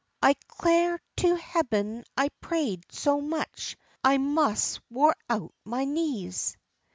I 0.23 0.33
'clar 0.47 0.99
to 1.17 1.35
heaben 1.35 2.03
I 2.17 2.29
pray'd 2.41 2.91
so 2.91 3.21
much 3.21 3.77
I 4.03 4.17
mos' 4.17 4.79
wore 4.89 5.15
out 5.29 5.53
ma 5.63 5.83
knees. 5.83 6.57